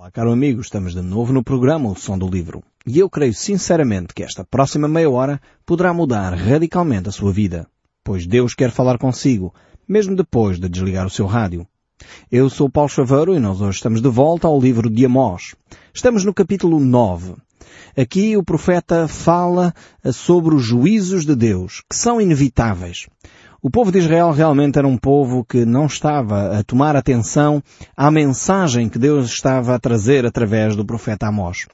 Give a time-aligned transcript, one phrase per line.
[0.00, 2.62] Olá, caro amigo, estamos de novo no programa O Som do Livro.
[2.86, 7.66] E eu creio sinceramente que esta próxima meia hora poderá mudar radicalmente a sua vida,
[8.02, 9.54] pois Deus quer falar consigo,
[9.86, 11.66] mesmo depois de desligar o seu rádio.
[12.32, 15.54] Eu sou Paulo Chaveiro e nós hoje estamos de volta ao livro de Amós.
[15.92, 17.34] Estamos no capítulo 9.
[17.94, 19.74] Aqui o profeta fala
[20.14, 23.06] sobre os juízos de Deus, que são inevitáveis.
[23.62, 27.62] O povo de Israel realmente era um povo que não estava a tomar atenção
[27.94, 31.66] à mensagem que Deus estava a trazer através do profeta Amós.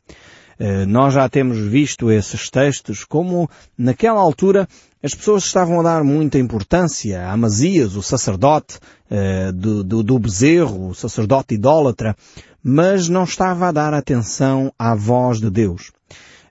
[0.59, 3.48] Eh, nós já temos visto esses textos como,
[3.79, 4.66] naquela altura,
[5.01, 10.18] as pessoas estavam a dar muita importância a Amazias, o sacerdote eh, do, do, do
[10.18, 12.16] bezerro, o sacerdote idólatra,
[12.65, 15.93] mas não estava a dar atenção à voz de Deus.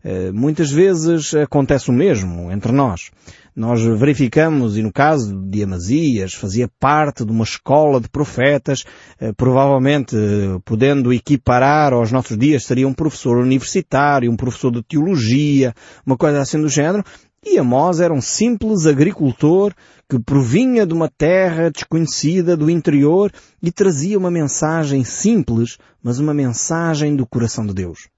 [0.02, 3.10] Eh, muitas vezes acontece o mesmo entre nós.
[3.56, 8.84] Nós verificamos, e no caso de Amazias, fazia parte de uma escola de profetas,
[9.18, 14.84] eh, provavelmente eh, podendo equiparar aos nossos dias, seria um professor universitário, um professor de
[14.84, 15.74] teologia,
[16.06, 17.02] uma coisa assim do género,
[17.46, 19.74] e Amós era um simples agricultor
[20.10, 23.32] que provinha de uma terra desconhecida do interior
[23.64, 28.10] e trazia uma mensagem simples, mas uma mensagem do coração de Deus.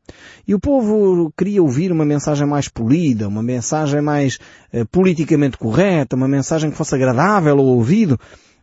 [0.47, 4.37] E o povo queria ouvir uma mensagem mais polida, uma mensagem mais
[4.71, 8.17] eh, politicamente correta, uma mensagem que fosse agradável ao ouvido,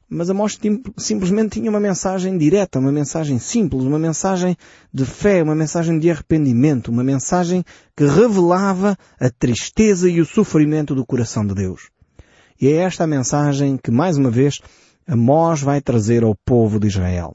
[0.08, 0.58] mas Amós
[0.96, 4.56] simplesmente tinha uma mensagem direta, uma mensagem simples, uma mensagem
[4.92, 7.64] de fé, uma mensagem de arrependimento, uma mensagem
[7.96, 11.90] que revelava a tristeza e o sofrimento do coração de Deus.
[12.60, 14.60] E é esta a mensagem que, mais uma vez,
[15.06, 17.34] Amós vai trazer ao povo de Israel.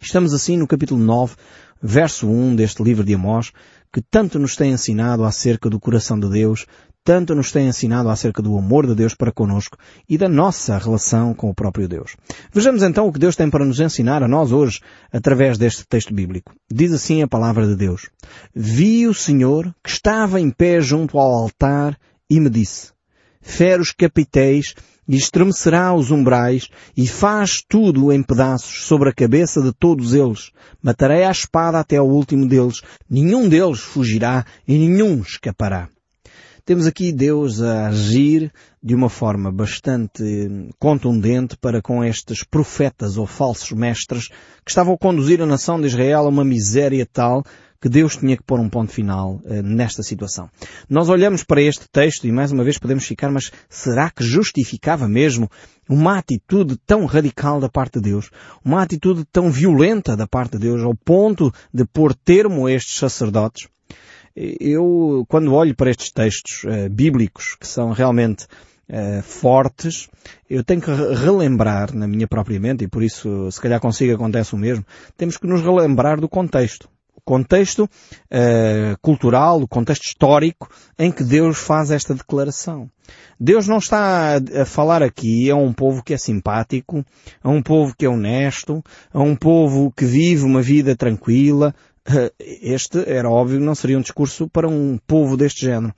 [0.00, 1.34] Estamos assim no capítulo 9,
[1.82, 3.52] verso 1 deste livro de Amós,
[3.92, 6.66] que tanto nos tem ensinado acerca do coração de Deus,
[7.04, 11.32] tanto nos tem ensinado acerca do amor de Deus para conosco e da nossa relação
[11.32, 12.14] com o próprio Deus.
[12.52, 16.12] Vejamos então o que Deus tem para nos ensinar a nós hoje através deste texto
[16.12, 16.52] bíblico.
[16.70, 18.10] Diz assim a palavra de Deus.
[18.54, 21.98] Vi o Senhor que estava em pé junto ao altar
[22.28, 22.92] e me disse,
[23.40, 24.74] fere os capitéis
[25.08, 30.50] e estremecerá os umbrais e faz tudo em pedaços sobre a cabeça de todos eles.
[30.82, 32.82] Matarei a espada até ao último deles.
[33.08, 35.88] Nenhum deles fugirá e nenhum escapará.
[36.68, 38.52] Temos aqui Deus a agir
[38.82, 40.22] de uma forma bastante
[40.78, 45.86] contundente para com estes profetas ou falsos mestres que estavam a conduzir a nação de
[45.86, 47.42] Israel a uma miséria tal
[47.80, 50.50] que Deus tinha que pôr um ponto final uh, nesta situação.
[50.88, 55.08] Nós olhamos para este texto e mais uma vez podemos ficar, mas será que justificava
[55.08, 55.48] mesmo
[55.88, 58.30] uma atitude tão radical da parte de Deus?
[58.64, 62.98] Uma atitude tão violenta da parte de Deus ao ponto de pôr termo a estes
[62.98, 63.68] sacerdotes?
[64.34, 68.46] Eu, quando olho para estes textos uh, bíblicos, que são realmente
[68.90, 70.08] Uh, fortes,
[70.48, 74.54] eu tenho que relembrar na minha própria mente, e por isso se calhar consigo acontece
[74.54, 74.82] o mesmo,
[75.14, 76.88] temos que nos relembrar do contexto
[77.28, 80.66] contexto uh, cultural, o contexto histórico
[80.98, 82.88] em que Deus faz esta declaração.
[83.38, 87.04] Deus não está a, falar aqui a um povo que é simpático,
[87.42, 91.74] a um povo que é honesto, a um povo que vive uma vida tranquila.
[92.08, 95.92] Uh, este era óbvio não seria um discurso para um povo deste género.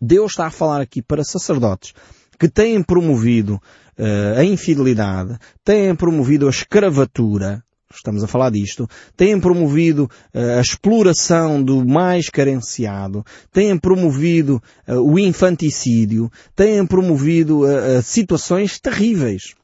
[0.00, 1.92] Deus está a falar aqui para sacerdotes
[2.38, 3.60] que têm promovido
[3.98, 7.64] uh, a infidelidade, têm promovido a escravatura,
[7.94, 14.94] estamos a falar disto, têm promovido uh, a exploração do mais carenciado, têm promovido uh,
[14.94, 19.54] o infanticídio, têm promovido uh, situações terríveis.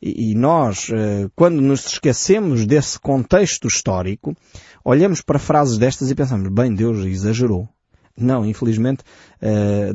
[0.00, 0.88] E nós,
[1.34, 4.36] quando nos esquecemos desse contexto histórico,
[4.84, 7.66] olhamos para frases destas e pensamos, bem, Deus exagerou.
[8.14, 9.02] Não, infelizmente,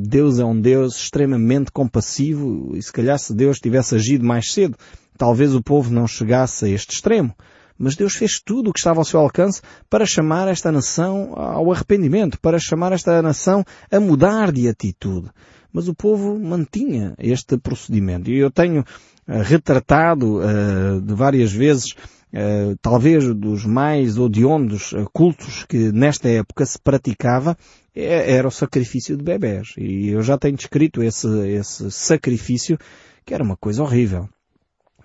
[0.02, 4.76] Deus é um Deus extremamente compassivo e se calhar se Deus tivesse agido mais cedo,
[5.16, 7.34] talvez o povo não chegasse a este extremo.
[7.82, 9.60] Mas Deus fez tudo o que estava ao seu alcance
[9.90, 15.32] para chamar esta nação ao arrependimento, para chamar esta nação a mudar de atitude.
[15.74, 18.30] Mas o povo mantinha este procedimento.
[18.30, 21.96] E eu tenho uh, retratado uh, de várias vezes
[22.34, 27.58] Uh, talvez dos mais odiondos cultos que nesta época se praticava
[27.94, 29.74] era o sacrifício de bebés.
[29.78, 32.78] E eu já tenho descrito esse, esse sacrifício
[33.26, 34.30] que era uma coisa horrível.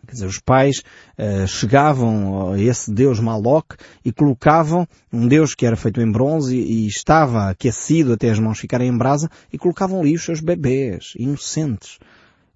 [0.06, 0.82] Quer dizer, os pais
[1.18, 3.74] uh, chegavam a esse Deus Maloc
[4.04, 8.38] e colocavam um Deus que era feito em bronze e, e, estava aquecido até as
[8.38, 11.98] mãos ficarem em brasa e colocavam ali os seus bebês, inocentes.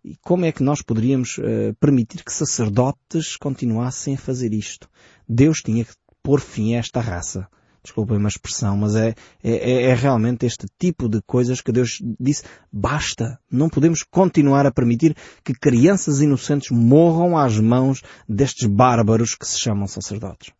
[0.04, 4.88] E como é que nós poderíamos uh, permitir que sacerdotes continuassem a fazer isto?
[5.28, 5.92] Deus tinha que
[6.22, 7.46] pôr fim a esta raça
[7.82, 12.44] desculpem uma expressão, mas é, é, é, realmente este tipo de coisas que Deus disse,
[12.72, 19.46] basta, não podemos continuar a permitir que crianças inocentes morram às mãos destes bárbaros que
[19.46, 20.52] se chamam sacerdotes.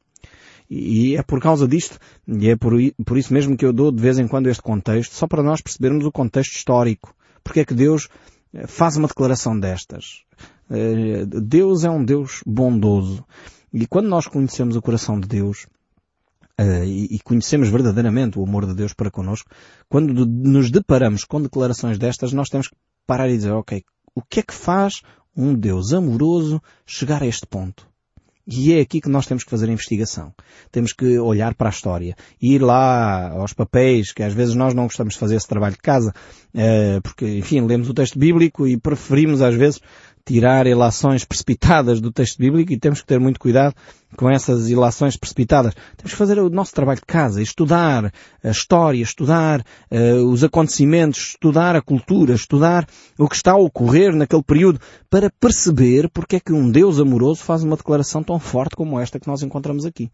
[0.70, 2.75] E é por causa disto, e é por,
[3.05, 5.61] por isso mesmo que eu dou de vez em quando este contexto, só para nós
[5.61, 7.12] percebermos o contexto histórico.
[7.43, 8.08] Porque é que Deus
[8.55, 10.23] eh, faz uma declaração destas.
[10.70, 13.25] Eh, Deus é um Deus bondoso.
[13.73, 15.66] E quando nós conhecemos o coração de Deus,
[16.61, 19.49] uh, e, e, conhecemos verdadeiramente o amor de Deus para connosco,
[19.89, 22.77] quando nos deparamos com declarações destas, nós temos que
[23.07, 23.83] parar e dizer, ok,
[24.15, 25.03] o que é que faz
[25.37, 27.91] um Deus amoroso chegar a este ponto?
[28.53, 30.35] E é aqui que nós temos que fazer a investigação.
[30.73, 32.17] Temos que olhar para a história.
[32.43, 35.81] Ir lá aos papéis, que às vezes nós não gostamos de fazer esse trabalho de
[35.81, 36.12] casa,
[36.53, 39.81] eh, porque, enfim, lemos o texto bíblico e preferimos às vezes
[40.31, 43.75] tirar ilações precipitadas do texto bíblico e temos que ter muito cuidado
[44.17, 45.75] com essas ilações precipitadas.
[45.97, 48.12] Temos que fazer o nosso trabalho de casa, estudar
[48.43, 49.61] a história, estudar
[49.91, 52.87] uh, os acontecimentos, estudar a cultura, estudar
[53.19, 54.79] o que está a ocorrer naquele período
[55.11, 59.19] para perceber porque é que um Deus amoroso faz uma declaração tão forte como esta
[59.19, 60.12] que nós encontramos aqui.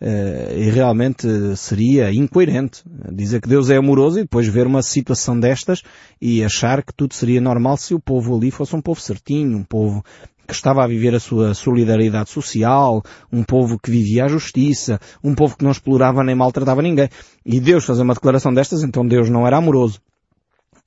[0.00, 5.38] Uh, e realmente seria incoerente dizer que Deus é amoroso e depois ver uma situação
[5.38, 5.82] destas
[6.22, 9.64] e achar que tudo seria normal se o povo ali fosse um povo certinho, um
[9.64, 10.04] povo
[10.46, 15.34] que estava a viver a sua solidariedade social, um povo que vivia a justiça, um
[15.34, 17.10] povo que não explorava nem maltratava ninguém.
[17.44, 20.00] E Deus fazer uma declaração destas, então Deus não era amoroso.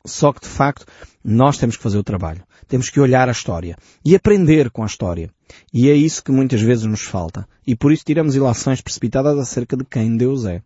[0.06, 0.86] Só que de facto
[1.24, 2.44] nós temos que fazer o trabalho.
[2.68, 5.30] Temos que olhar a história e aprender com a história.
[5.74, 7.48] E é isso que muitas vezes nos falta.
[7.66, 10.62] E por isso tiramos ilações precipitadas acerca de quem Deus é.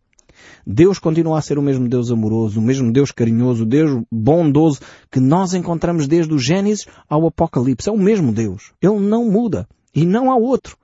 [0.66, 4.80] Deus continua a ser o mesmo Deus amoroso, o mesmo Deus carinhoso, o Deus bondoso
[5.12, 7.90] que nós encontramos desde o Gênesis ao Apocalipse.
[7.90, 8.74] É o mesmo Deus.
[8.82, 9.68] Ele não muda.
[9.94, 10.78] E não há outro.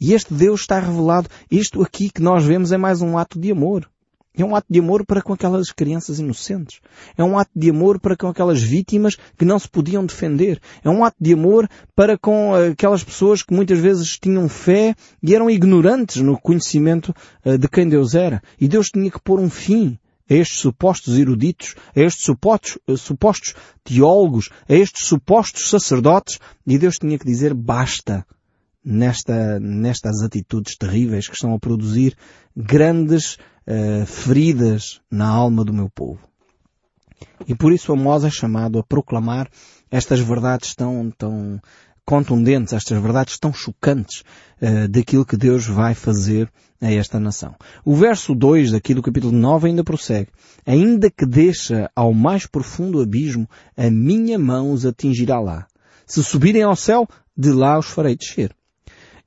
[0.00, 1.28] E este Deus está revelado.
[1.50, 3.88] Isto aqui que nós vemos é mais um ato de amor.
[4.36, 6.80] É um ato de amor para com aquelas crianças inocentes.
[7.18, 10.58] É um ato de amor para com aquelas vítimas que não se podiam defender.
[10.82, 15.34] É um ato de amor para com aquelas pessoas que muitas vezes tinham fé e
[15.34, 17.14] eram ignorantes no conhecimento
[17.44, 18.42] eh, de quem Deus era.
[18.58, 19.98] E Deus tinha que pôr um fim
[20.30, 26.78] a estes supostos eruditos, a estes supostos, eh, supostos teólogos, a estes supostos sacerdotes, e
[26.78, 28.24] Deus tinha que dizer basta
[28.84, 32.16] nesta, nestas atitudes terríveis que estão a produzir
[32.56, 33.34] grandes
[33.66, 36.20] uh, feridas na alma do meu povo.
[37.46, 39.48] E por isso Amós é chamado a proclamar
[39.90, 41.60] estas verdades tão, tão
[42.04, 44.22] contundentes, estas verdades tão chocantes
[44.60, 46.50] uh, daquilo que Deus vai fazer
[46.80, 47.54] a esta nação.
[47.84, 50.30] O verso 2 daqui do capítulo 9 ainda prossegue.
[50.66, 55.66] Ainda que deixa ao mais profundo abismo, a minha mão os atingirá lá.
[56.04, 57.06] Se subirem ao céu,
[57.36, 58.54] de lá os farei descer.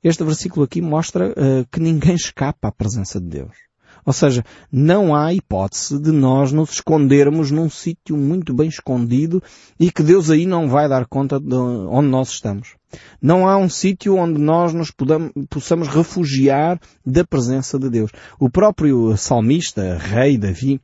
[0.02, 3.66] Este versículo aqui mostra uh, que ninguém escapa à presença de Deus.
[4.06, 9.42] Ou seja, não há hipótese de nós nos escondermos num sítio muito bem escondido
[9.80, 12.76] e que Deus aí não vai dar conta de onde nós estamos.
[13.20, 18.12] Não há um sítio onde nós nos podamos, possamos refugiar da presença de Deus.
[18.38, 20.80] O próprio salmista, rei Davi,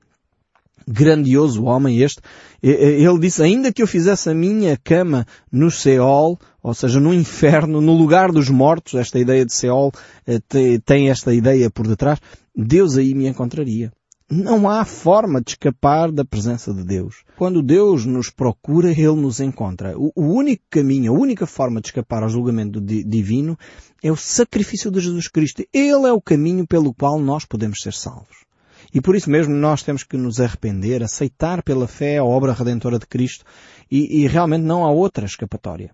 [0.86, 2.20] grandioso homem este,
[2.62, 7.80] ele disse, ainda que eu fizesse a minha cama no Seol, ou seja, no inferno,
[7.80, 9.92] no lugar dos mortos, esta ideia de Seol
[10.26, 10.40] eh,
[10.84, 12.20] tem esta ideia por detrás,
[12.54, 13.92] Deus aí me encontraria.
[14.30, 17.16] Não há forma de escapar da presença de Deus.
[17.36, 19.94] Quando Deus nos procura, Ele nos encontra.
[19.98, 23.58] O, único caminho, a única forma de escapar ao julgamento divino
[24.02, 25.62] é o sacrifício de Jesus Cristo.
[25.70, 28.46] Ele é o caminho pelo qual nós podemos ser salvos.
[28.94, 32.98] E por isso mesmo nós temos que nos arrepender, aceitar pela fé a obra redentora
[32.98, 33.44] de Cristo
[33.90, 35.90] e, e realmente não há outra escapatória.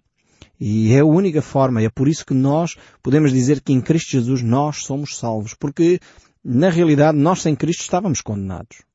[0.61, 4.11] E é a única forma, é por isso que nós podemos dizer que em Cristo
[4.11, 6.00] Jesus nós somos salvos, porque
[6.44, 8.88] na realidade nós sem Cristo estávamos condenados.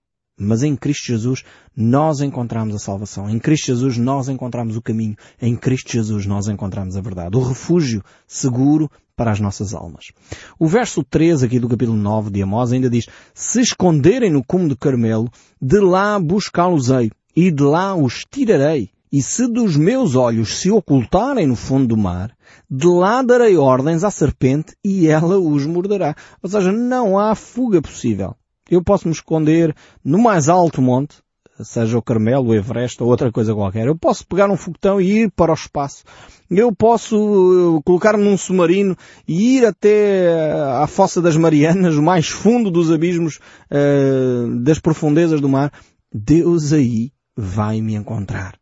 [0.43, 1.43] Mas em Cristo Jesus
[1.75, 3.29] nós encontramos a salvação.
[3.29, 5.15] Em Cristo Jesus nós encontramos o caminho.
[5.41, 7.37] Em Cristo Jesus nós encontramos a verdade.
[7.37, 10.11] O refúgio seguro para as nossas almas.
[10.59, 14.69] O verso 3 aqui do capítulo 9 de Amós ainda diz, se esconderem no cume
[14.69, 15.29] de Carmelo,
[15.61, 18.89] de lá buscá-los-ei e de lá os tirarei.
[19.11, 22.35] E se dos meus olhos se ocultarem no fundo do mar,
[22.67, 26.15] de lá darei ordens à serpente e ela os morderá.
[26.41, 28.35] Ou seja, não há fuga possível.
[28.69, 31.17] Eu posso me esconder no mais alto monte,
[31.61, 33.87] seja o Carmelo, o Everest ou outra coisa qualquer.
[33.87, 36.03] Eu posso pegar um foguetão e ir para o espaço.
[36.49, 38.95] Eu posso uh, colocar-me num submarino
[39.27, 40.51] e ir até
[40.81, 43.39] à Fossa das Marianas, o mais fundo dos abismos
[43.71, 45.71] uh, das profundezas do mar.
[46.13, 48.55] Deus aí vai me encontrar.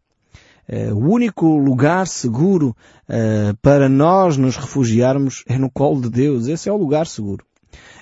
[0.67, 2.75] Uh, o único lugar seguro
[3.09, 6.47] uh, para nós nos refugiarmos é no colo de Deus.
[6.47, 7.45] Esse é o lugar seguro.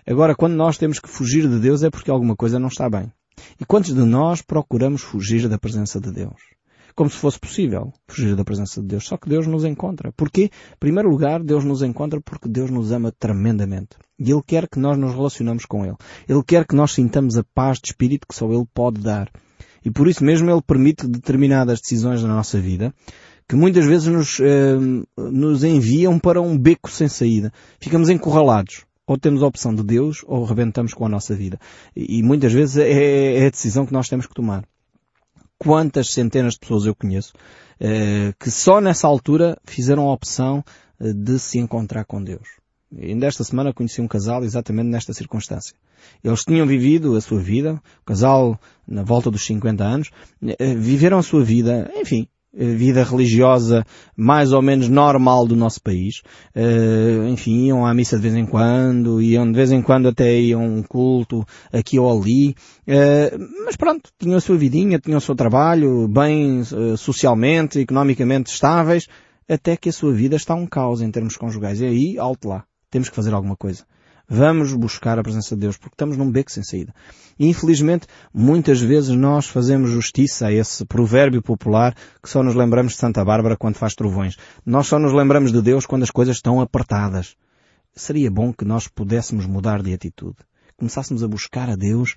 [0.07, 3.11] Agora, quando nós temos que fugir de Deus é porque alguma coisa não está bem.
[3.59, 6.59] E quantos de nós procuramos fugir da presença de Deus?
[6.99, 9.05] como se fosse possível fugir da presença de Deus.
[9.05, 10.11] Só que Deus nos encontra.
[10.11, 10.51] Porquê?
[10.73, 13.95] Em primeiro lugar, Deus nos encontra porque Deus nos ama tremendamente.
[14.19, 15.95] E Ele quer que nós nos relacionamos com Ele.
[16.27, 19.31] Ele quer que nós sintamos a paz de espírito que só Ele pode dar.
[19.85, 22.93] E por isso mesmo Ele permite determinadas decisões na nossa vida
[23.47, 24.75] que muitas vezes nos, eh,
[25.17, 27.51] nos enviam para um beco sem saída.
[27.79, 28.85] Ficamos encurralados.
[29.09, 31.59] Ou temos a opção de Deus ou rebentamos com a nossa vida.
[31.95, 34.63] E, e muitas vezes é, é a decisão que nós temos que tomar
[35.57, 37.33] quantas centenas de pessoas eu conheço
[37.79, 40.63] eh, que só nessa altura fizeram a opção
[40.99, 42.59] eh, de se encontrar com Deus.
[42.95, 45.75] Ainda esta semana conheci um casal exatamente nesta circunstância.
[46.23, 50.11] Eles tinham vivido a sua vida, o casal na volta dos 50 anos,
[50.41, 56.21] eh, viveram a sua vida, enfim, vida religiosa mais ou menos normal do nosso país.
[56.55, 60.39] Uh, enfim, iam à missa de vez em quando, iam de vez em quando até
[60.39, 62.55] iam um culto aqui ou ali.
[62.87, 68.51] Uh, mas pronto, tinham a sua vidinha, tinham o seu trabalho, bem uh, socialmente, economicamente
[68.51, 69.07] estáveis,
[69.47, 71.81] até que a sua vida está um caos em termos conjugais.
[71.81, 72.63] E aí, alto lá.
[72.91, 73.85] Temos que fazer alguma coisa.
[74.31, 76.93] Vamos buscar a presença de Deus, porque estamos num beco sem saída.
[77.39, 82.93] E infelizmente, muitas vezes nós fazemos justiça a esse provérbio popular que só nos lembramos
[82.93, 84.38] de Santa Bárbara quando faz trovões.
[84.63, 87.36] Nós só nos lembramos de Deus quando as coisas estão apertadas.
[87.95, 90.38] Seria bom que nós pudéssemos mudar de atitude.
[90.77, 92.15] Começássemos a buscar a Deus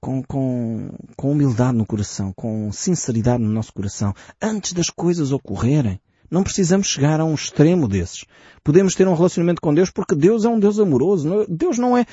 [0.00, 6.00] com, com, com humildade no coração, com sinceridade no nosso coração, antes das coisas ocorrerem.
[6.30, 8.24] Não precisamos chegar a um extremo desses.
[8.62, 11.46] Podemos ter um relacionamento com Deus porque Deus é um Deus amoroso.
[11.48, 12.06] Deus não é...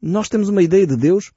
[0.00, 1.32] Nós temos uma ideia de Deus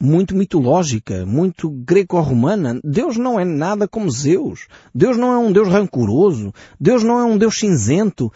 [0.00, 2.80] muito mitológica, muito greco-romana.
[2.82, 4.66] Deus não é nada como Zeus.
[4.92, 6.52] Deus não é um Deus rancoroso.
[6.80, 8.32] Deus não é um Deus cinzento.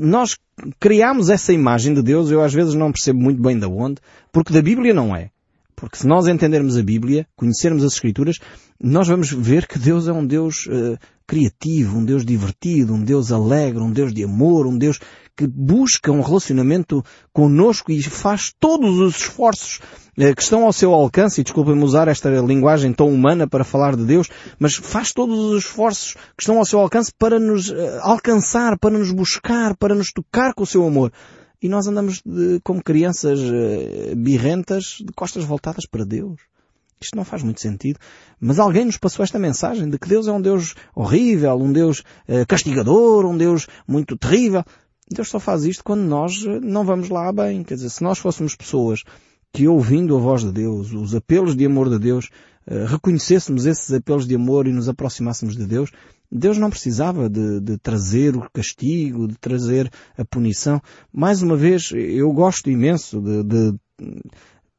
[0.00, 0.36] Nós
[0.80, 4.00] criamos essa imagem de Deus, eu às vezes não percebo muito bem de onde,
[4.32, 5.30] porque da Bíblia não é.
[5.76, 8.38] Porque se nós entendermos a Bíblia, conhecermos as Escrituras,
[8.82, 13.30] nós vamos ver que Deus é um Deus uh, criativo, um Deus divertido, um Deus
[13.30, 14.98] alegre, um Deus de amor, um Deus
[15.36, 19.80] que busca um relacionamento conosco e faz todos os esforços
[20.16, 23.96] uh, que estão ao seu alcance, e desculpem-me usar esta linguagem tão humana para falar
[23.96, 27.74] de Deus, mas faz todos os esforços que estão ao seu alcance para nos uh,
[28.00, 31.12] alcançar, para nos buscar, para nos tocar com o seu amor
[31.62, 36.40] e nós andamos de, como crianças uh, birrentas de costas voltadas para Deus.
[37.00, 37.98] Isto não faz muito sentido.
[38.40, 42.00] Mas alguém nos passou esta mensagem de que Deus é um Deus horrível, um Deus
[42.28, 44.64] uh, castigador, um Deus muito terrível.
[45.10, 47.62] Deus só faz isto quando nós eh, não vamos lá bem.
[47.62, 49.04] Quer dizer, se nós fôssemos pessoas
[49.52, 52.28] que ouvindo a voz de Deus, os apelos de amor de Deus,
[52.88, 55.90] reconhecêssemos esses apelos de amor e nos aproximássemos de Deus,
[56.30, 60.82] Deus não precisava de, de, trazer o castigo, de trazer a punição.
[61.12, 63.78] Mais uma vez, eu gosto imenso de, de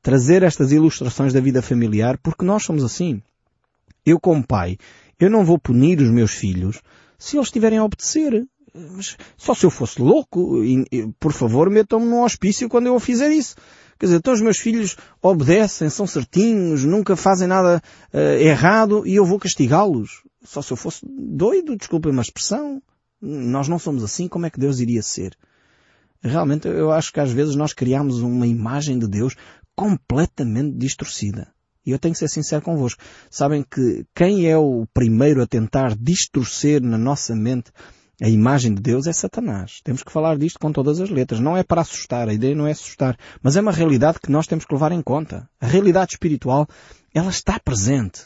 [0.02, 3.22] trazer estas ilustrações da vida familiar porque nós somos assim.
[4.06, 4.78] Eu como pai,
[5.20, 6.82] eu não vou punir os meus filhos
[7.18, 8.46] se eles estiverem a obedecer.
[8.74, 10.62] Mas só se eu fosse louco,
[11.20, 13.56] por favor, metam-me num hospício quando eu fizer isso.
[14.00, 17.82] Quer dizer, então os meus filhos obedecem, são certinhos, nunca fazem nada
[18.14, 20.24] uh, errado e eu vou castigá-los.
[20.44, 22.82] Só se eu fosse doido, desculpem uma expressão.
[23.20, 25.36] Nós não somos assim, como é que Deus iria ser?
[26.22, 29.36] Realmente eu acho que às vezes nós criamos uma imagem de Deus
[29.76, 31.48] completamente distorcida.
[31.86, 33.02] E eu tenho que ser sincero convosco.
[33.30, 37.72] Sabem que quem é o primeiro a tentar distorcer na nossa mente
[38.22, 39.80] a imagem de Deus é Satanás.
[39.84, 41.40] Temos que falar disto com todas as letras.
[41.40, 44.48] Não é para assustar, a ideia não é assustar, mas é uma realidade que nós
[44.48, 45.48] temos que levar em conta.
[45.62, 46.68] A realidade espiritual,
[47.14, 48.24] ela está presente.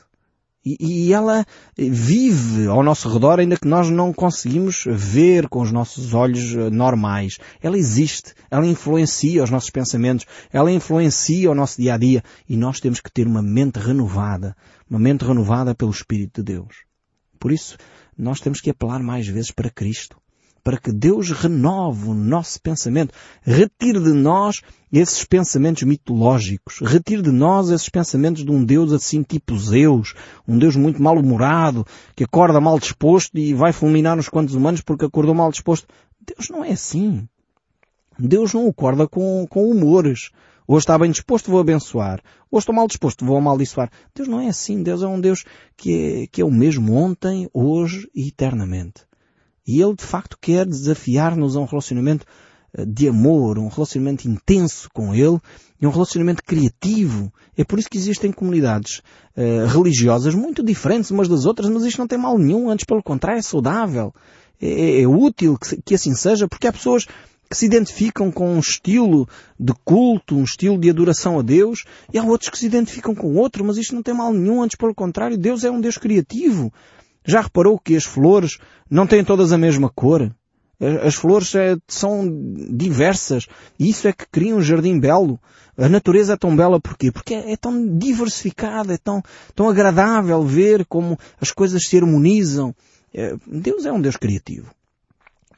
[0.63, 1.43] E, e, ela
[1.75, 6.69] vive ao nosso redor ainda que nós não conseguimos ver com os nossos olhos eh,
[6.69, 7.39] normais.
[7.59, 8.35] Ela existe.
[8.49, 10.27] Ela influencia os nossos pensamentos.
[10.53, 12.23] Ela influencia o nosso dia a dia.
[12.47, 14.55] E nós temos que ter uma mente renovada.
[14.87, 16.90] Uma mente renovada pelo Espírito de Deus.
[17.41, 17.75] Por isso,
[18.15, 20.15] nós temos que apelar mais vezes para Cristo
[20.63, 24.61] para que Deus renove o nosso pensamento, retire de nós
[24.93, 30.13] esses pensamentos mitológicos, retire de nós esses pensamentos de um Deus assim tipo Zeus,
[30.47, 31.83] um Deus muito mal-humorado,
[32.15, 35.87] que acorda mal disposto e vai fulminar uns quantos humanos porque acordou mal disposto.
[36.19, 37.27] Deus não é assim.
[38.19, 40.29] Deus não acorda com, com humores.
[40.73, 42.21] Hoje está bem disposto, vou abençoar.
[42.49, 43.91] Hoje estou mal disposto, vou amaldiçoar.
[44.15, 44.81] Deus não é assim.
[44.81, 45.43] Deus é um Deus
[45.75, 49.01] que é, que é o mesmo ontem, hoje e eternamente.
[49.67, 52.25] E Ele de facto quer desafiar-nos a um relacionamento
[52.73, 55.41] eh, de amor, um relacionamento intenso com Ele
[55.81, 57.33] e um relacionamento criativo.
[57.57, 59.01] É por isso que existem comunidades
[59.35, 63.03] uh, religiosas muito diferentes umas das outras, mas isto não tem mal nenhum, antes pelo
[63.03, 64.13] contrário é saudável.
[64.61, 67.07] É, é, é útil que, que assim seja, porque há pessoas
[67.51, 69.27] que se identificam com um estilo
[69.59, 73.35] de culto, um estilo de adoração a Deus, e há outros que se identificam com
[73.35, 76.71] outro, mas isto não tem mal nenhum, antes pelo contrário, Deus é um Deus criativo.
[77.25, 78.57] Já reparou que as flores
[78.89, 80.33] não têm todas a mesma cor?
[81.03, 82.25] As flores é, são
[82.71, 85.37] diversas e isso é que cria um jardim belo.
[85.77, 87.11] A natureza é tão bela porquê?
[87.11, 89.21] Porque é, é tão diversificada, é tão,
[89.53, 92.73] tão agradável ver como as coisas se harmonizam.
[93.13, 94.73] É, Deus é um Deus criativo.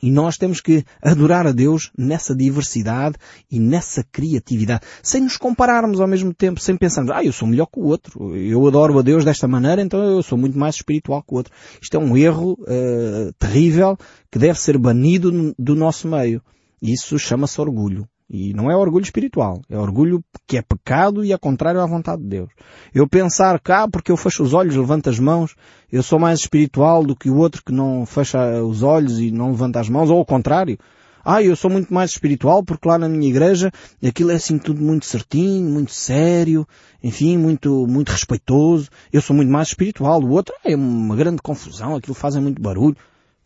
[0.03, 3.15] E nós temos que adorar a Deus nessa diversidade
[3.49, 7.67] e nessa criatividade, sem nos compararmos ao mesmo tempo, sem pensarmos, ah, eu sou melhor
[7.67, 11.23] que o outro, eu adoro a Deus desta maneira, então eu sou muito mais espiritual
[11.23, 11.53] que o outro.
[11.81, 13.97] Isto é um erro uh, terrível
[14.29, 16.41] que deve ser banido do nosso meio.
[16.81, 18.05] Isso chama-se orgulho.
[18.29, 22.21] E não é orgulho espiritual, é orgulho que é pecado e é contrário à vontade
[22.21, 22.49] de Deus.
[22.93, 25.55] Eu pensar cá, porque eu fecho os olhos, levanto as mãos,
[25.91, 29.51] eu sou mais espiritual do que o outro que não fecha os olhos e não
[29.51, 30.77] levanta as mãos, ou ao contrário.
[31.25, 33.71] Ah, eu sou muito mais espiritual porque lá na minha igreja
[34.05, 36.67] aquilo é assim tudo muito certinho, muito sério,
[37.01, 38.89] enfim, muito, muito respeitoso.
[39.11, 40.21] Eu sou muito mais espiritual.
[40.21, 42.97] O outro é uma grande confusão, aquilo fazem muito barulho.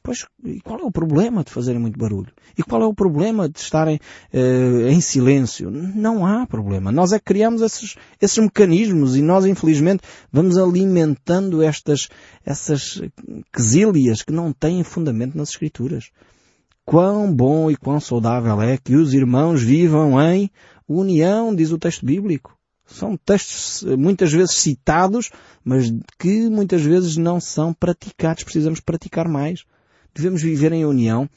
[0.08, 2.32] Pois, e qual é o problema de fazerem muito barulho?
[2.58, 4.00] E qual é o problema de estarem
[4.34, 5.70] uh, em silêncio?
[5.70, 6.94] Não há problema.
[6.94, 12.08] Nós é que criamos esses, esses mecanismos e nós, infelizmente, vamos alimentando estas,
[12.46, 13.02] essas
[13.52, 16.10] quesílias que não têm fundamento nas Escrituras.
[16.86, 20.50] Quão bom e quão saudável é que os irmãos vivam em
[20.88, 22.58] união, diz o texto bíblico.
[22.86, 25.32] São textos eh, muitas vezes citados,
[25.66, 28.46] mas que muitas vezes não são praticados.
[28.46, 29.66] Precisamos praticar mais
[30.18, 31.30] devemos viver em união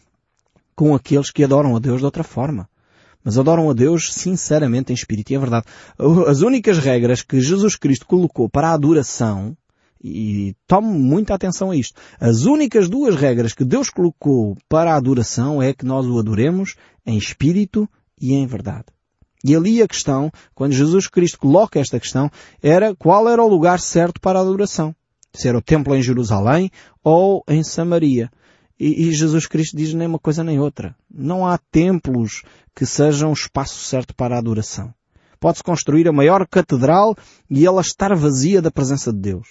[0.75, 2.69] com aqueles que adoram a Deus de outra forma.
[3.23, 5.67] Mas adoram a Deus sinceramente em espírito e é verdade.
[6.27, 9.55] As únicas regras que Jesus Cristo colocou para a adoração,
[10.03, 14.97] e tome muita atenção a isto, as únicas duas regras que Deus colocou para a
[14.97, 17.87] adoração é que nós o adoremos em espírito
[18.19, 18.87] e em verdade.
[19.45, 22.31] E ali a questão, quando Jesus Cristo coloca esta questão,
[22.63, 24.95] era qual era o lugar certo para a adoração.
[25.33, 26.71] Se era o templo em Jerusalém
[27.05, 28.31] ou em Samaria.
[28.81, 30.97] E, e, Jesus Cristo diz nem uma coisa nem outra.
[31.13, 32.43] Não há templos
[32.75, 34.95] que sejam o espaço certo para a adoração.
[35.39, 37.15] Pode-se construir a maior catedral
[37.51, 39.49] e ela estar vazia da presença de Deus.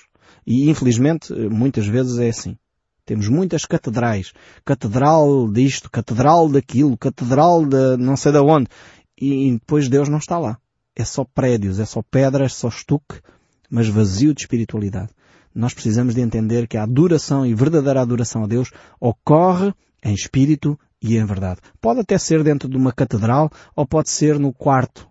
[0.48, 2.57] E infelizmente, muitas vezes é assim.
[3.05, 4.33] Temos muitas catedrais.
[4.65, 8.68] Catedral disto, catedral daquilo, catedral de não sei de onde.
[9.15, 10.57] E depois Deus não está lá.
[10.96, 13.22] É só prédios, é só pedras, só estuque,
[13.70, 15.11] mas vazio de espiritualidade
[15.59, 20.79] nós precisamos de entender que a adoração e verdadeira adoração a Deus ocorre em espírito
[21.01, 21.59] e em verdade.
[21.81, 25.07] Pode até ser dentro de uma catedral ou pode ser no quarto.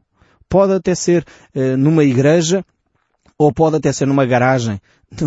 [0.48, 2.64] Pode até ser eh, numa igreja
[3.36, 4.80] ou pode até ser numa garagem.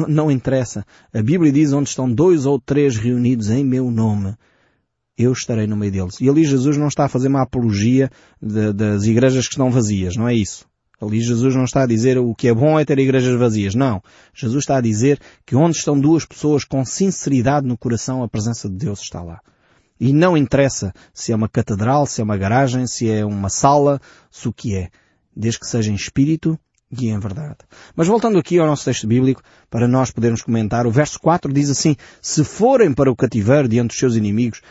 [0.07, 0.85] Não, interessa.
[1.13, 4.35] A Bíblia diz onde estão dois ou três reunidos em meu nome
[5.17, 6.19] eu estarei no meio deles.
[6.19, 8.09] E ali Jesus não está a fazer uma apologia
[8.41, 10.65] de, das igrejas que estão vazias, não é isso.
[11.01, 13.73] Ali Jesus não está a dizer o que é bom é ter igrejas vazias.
[13.73, 14.01] Não.
[14.33, 18.69] Jesus está a dizer que onde estão duas pessoas com sinceridade no coração, a presença
[18.69, 19.39] de Deus está lá.
[19.99, 23.99] E não interessa se é uma catedral, se é uma garagem, se é uma sala,
[24.29, 24.89] se o que é.
[25.35, 26.59] Desde que seja em espírito
[26.91, 27.57] e em verdade.
[27.95, 31.69] Mas voltando aqui ao nosso texto bíblico, para nós podermos comentar, o verso 4 diz
[31.69, 34.61] assim, Se forem para o cativeiro diante dos seus inimigos,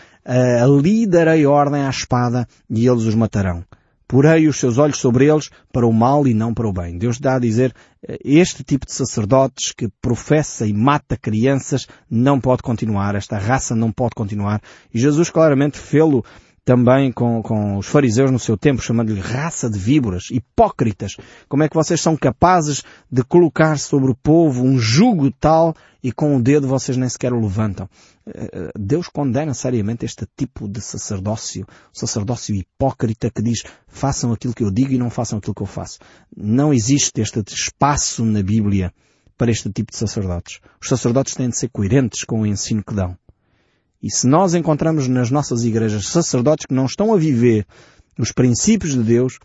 [0.63, 3.65] ali darei ordem à espada e eles os matarão
[4.11, 6.99] porei os seus olhos sobre eles para o mal e não para o bem.
[6.99, 12.41] Deus dá a dizer, eh, este tipo de sacerdotes que professa e mata crianças não
[12.41, 14.61] pode continuar, esta raça não pode continuar.
[14.93, 16.25] E Jesus claramente fê-lo
[16.71, 21.17] também com, com os fariseus no seu tempo, chamando-lhe raça de víboras, hipócritas.
[21.49, 26.13] Como é que vocês são capazes de colocar sobre o povo um jugo tal e
[26.13, 27.89] com o dedo vocês nem sequer o levantam?
[28.25, 34.63] Eh, Deus condena seriamente este tipo de sacerdócio, sacerdócio hipócrita que diz façam aquilo que
[34.63, 35.99] eu digo e não façam aquilo que eu faço.
[36.37, 38.95] Não existe este espaço na Bíblia
[39.37, 40.61] para este tipo de sacerdotes.
[40.81, 43.17] Os sacerdotes têm de ser coerentes com o ensino que dão.
[44.03, 47.67] E se nós encontramos nas nossas igrejas sacerdotes que não estão a viver
[48.19, 49.39] os princípios de Deus,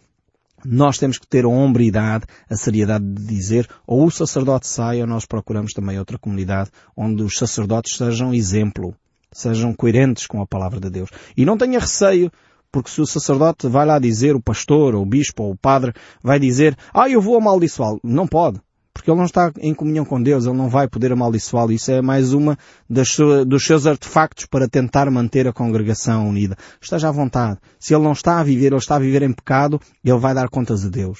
[0.64, 5.08] nós temos que ter a hombridade, a seriedade de dizer, ou o sacerdote sai, ou
[5.08, 8.96] nós procuramos também outra comunidade onde os sacerdotes sejam exemplo,
[9.32, 11.10] sejam coerentes com a palavra de Deus.
[11.36, 12.32] E não tenha receio,
[12.72, 15.94] porque se o sacerdote vai lá dizer, o pastor, ou o bispo, ou o padre,
[16.24, 18.00] vai dizer, ah, eu vou amaldiçoá-lo.
[18.04, 18.60] Não pode
[19.06, 21.72] porque ele não está em comunhão com Deus, ele não vai poder amaldiçoá-lo.
[21.72, 22.58] Isso é mais uma
[22.90, 23.16] das,
[23.46, 26.58] dos seus artefactos para tentar manter a congregação unida.
[26.82, 27.60] Esteja à vontade.
[27.80, 30.50] Se ele não está a viver, ele está a viver em pecado, ele vai dar
[30.50, 31.20] contas a Deus.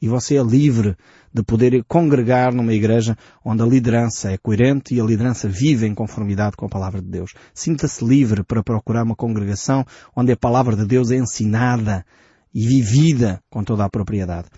[0.00, 0.96] E você é livre
[1.30, 5.94] de poder congregar numa igreja onde a liderança é coerente e a liderança vive em
[5.94, 7.34] conformidade com a palavra de Deus.
[7.52, 9.84] Sinta-se livre para procurar uma congregação
[10.16, 12.02] onde a palavra de Deus é ensinada
[12.56, 14.48] e vivida com toda a propriedade.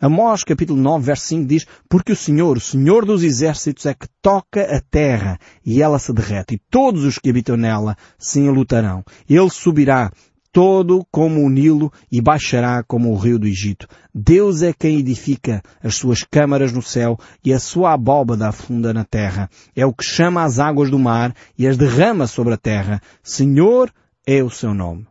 [0.00, 4.06] Amós capítulo 9 verso 5 diz Porque o Senhor, o Senhor dos exércitos é que
[4.22, 9.02] toca a terra e ela se derrete e todos os que habitam nela se enlutarão.
[9.28, 10.12] Ele subirá
[10.52, 13.88] todo como o Nilo e baixará como o rio do Egito.
[14.14, 19.02] Deus é quem edifica as suas câmaras no céu e a sua abóbada afunda na
[19.02, 19.50] terra.
[19.74, 23.02] É o que chama as águas do mar e as derrama sobre a terra.
[23.20, 23.92] Senhor
[24.24, 25.08] é o seu nome.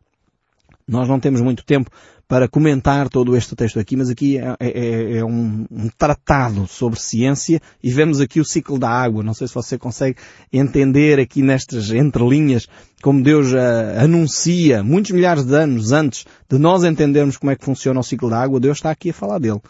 [0.88, 1.92] Nós não temos muito tempo
[2.28, 6.68] para comentar todo este texto aqui, mas aqui é, é, é, é um, um, tratado
[6.68, 9.24] sobre ciência e vemos aqui o ciclo da água.
[9.24, 10.18] Não sei se você consegue
[10.52, 12.68] entender aqui nestas entrelinhas
[13.02, 17.64] como Deus uh, anuncia muitos milhares de anos antes de nós entendermos como é que
[17.64, 19.62] funciona o ciclo da água, Deus está aqui a falar dele.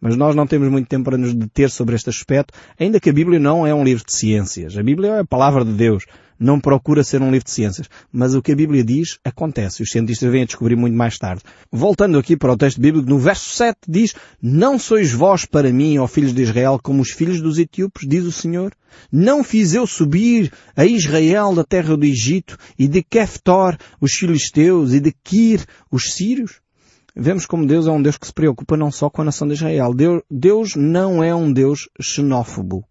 [0.00, 3.12] Mas nós não temos muito tempo para nos deter sobre este aspecto, ainda que a
[3.12, 4.76] Bíblia não é um livro de ciências.
[4.76, 6.04] A Bíblia é a palavra de Deus.
[6.38, 7.88] Não procura ser um livro de ciências.
[8.12, 9.82] Mas o que a Bíblia diz, acontece.
[9.82, 11.42] Os cientistas vêm a descobrir muito mais tarde.
[11.70, 15.98] Voltando aqui para o texto bíblico, no verso 7 diz, Não sois vós para mim,
[15.98, 18.72] ó filhos de Israel, como os filhos dos etíopes, diz o Senhor.
[19.10, 24.92] Não fiz eu subir a Israel da terra do Egito, e de Keftor, os filisteus,
[24.92, 26.60] e de Kir, os sírios?
[27.16, 29.54] vemos como Deus é um Deus que se preocupa não só com a nação de
[29.54, 29.94] Israel.
[29.94, 32.84] Deus, Deus não é um Deus xenófobo.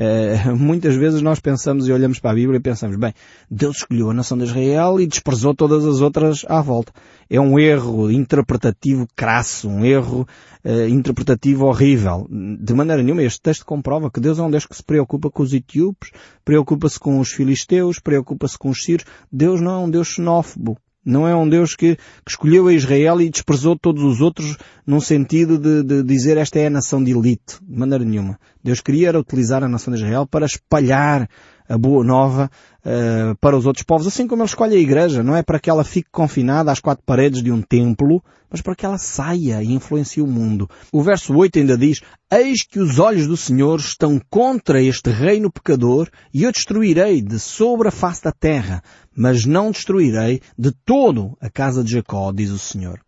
[0.00, 3.12] Uh, muitas vezes nós pensamos e olhamos para a Bíblia e pensamos, bem,
[3.50, 6.90] Deus escolheu a nação de Israel e desprezou todas as outras à volta.
[7.28, 10.26] É um erro interpretativo crasso, um erro
[10.64, 12.26] uh, interpretativo horrível.
[12.30, 15.42] De maneira nenhuma, este texto comprova que Deus é um Deus que se preocupa com
[15.42, 16.10] os etíopes,
[16.46, 19.06] preocupa-se com os filisteus, preocupa-se com os sírios.
[19.30, 20.78] Deus não é um Deus xenófobo.
[21.04, 25.00] Não é um Deus que, que, escolheu a Israel e desprezou todos os outros num
[25.00, 27.58] sentido de, de, dizer esta é a nação de elite.
[27.62, 28.38] De maneira nenhuma.
[28.62, 31.28] Deus queria utilizar a nação de Israel para espalhar
[31.70, 35.36] a boa nova uh, para os outros povos, assim como ele escolhe a igreja, não
[35.36, 38.84] é para que ela fique confinada às quatro paredes de um templo, mas para que
[38.84, 40.68] ela saia e influencie o mundo.
[40.92, 45.50] O verso 8 ainda diz, Eis que os olhos do Senhor estão contra este reino
[45.50, 48.82] pecador, e eu destruirei de sobre a face da terra,
[49.14, 53.00] mas não destruirei de todo a casa de Jacó, diz o Senhor.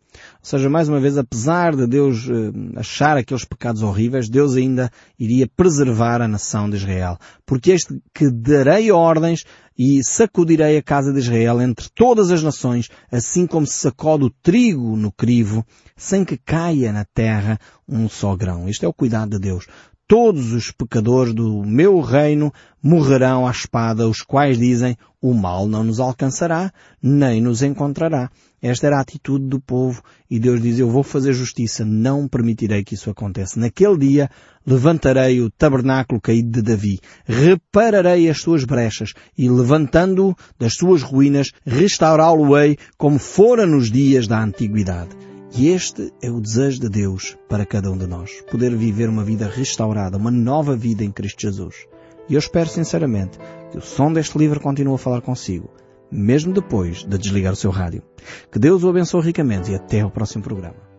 [0.42, 4.90] Ou seja, mais uma vez, apesar de Deus uh, achar aqueles pecados horríveis, Deus ainda
[5.16, 7.16] iria preservar a nação de Israel.
[7.46, 9.44] Porque este que darei ordens
[9.78, 14.30] e sacudirei a casa de Israel entre todas as nações, assim como se sacode o
[14.30, 15.64] trigo no crivo,
[15.96, 17.56] sem que caia na terra
[17.88, 18.68] um só grão.
[18.68, 19.66] Este é o cuidado de Deus
[20.12, 25.82] todos os pecadores do meu reino morrerão à espada, os quais dizem, o mal não
[25.82, 26.70] nos alcançará,
[27.02, 28.30] nem nos encontrará.
[28.60, 32.84] Esta era a atitude do povo e Deus diz, eu vou fazer justiça, não permitirei
[32.84, 33.58] que isso aconteça.
[33.58, 34.30] Naquele dia
[34.66, 41.52] levantarei o tabernáculo caído de Davi, repararei as suas brechas e levantando-o das suas ruínas,
[41.64, 45.31] restaurá-lo-ei como fora nos dias da antiguidade.
[45.54, 48.42] E este é o desejo de Deus para cada um de nós.
[48.50, 51.86] Poder viver uma vida restaurada, uma nova vida em Cristo Jesus.
[52.26, 53.38] E eu espero sinceramente
[53.70, 55.68] que o som deste livro continue a falar consigo,
[56.10, 58.02] mesmo depois de desligar o seu rádio.
[58.50, 60.91] Que Deus o abençoe ricamente e até ao próximo programa.